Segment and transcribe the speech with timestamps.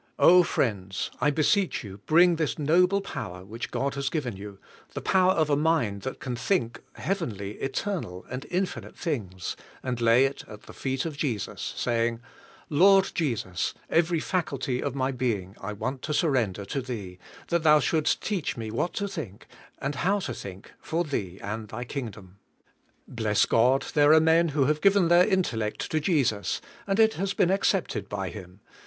[0.17, 4.57] Oh, friends, I beseech you bring this noble power which God has given you,
[4.95, 8.45] the power of a mind that can think heavenly, THE COMPLETE SURRENDER 107 eternal, and
[8.49, 12.19] infinite things, and lay it at, the feet of Jesus, saying,
[12.67, 17.79] "Lord Jesus, every faculty of my being I want to surrender to Thee, that Thou
[17.79, 19.45] shouldst teach me what to think,
[19.77, 22.39] and how to think, for Thee and Thy Kingdom."
[23.07, 27.35] Bless God, there are men who have given their intellect to Jesus, and it has
[27.35, 28.61] been accepted by Him.